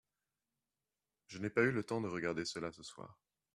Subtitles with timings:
[1.27, 3.19] je n'ai pas eu le temps de regarder cela ce soir.